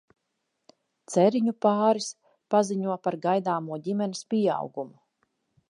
Ceriņu 1.15 1.53
pāris 1.65 2.07
paziņo 2.55 2.97
par 3.09 3.19
gaidāmo 3.27 3.79
ģimenes 3.89 4.27
pieaugumu. 4.33 4.99